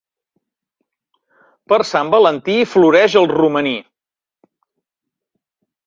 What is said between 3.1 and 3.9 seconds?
el romaní.